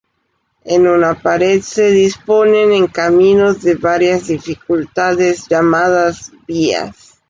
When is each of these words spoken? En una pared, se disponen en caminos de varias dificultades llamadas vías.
En 0.63 0.87
una 0.87 1.13
pared, 1.13 1.61
se 1.61 1.91
disponen 1.91 2.71
en 2.71 2.87
caminos 2.87 3.61
de 3.61 3.75
varias 3.75 4.29
dificultades 4.29 5.47
llamadas 5.47 6.31
vías. 6.47 7.19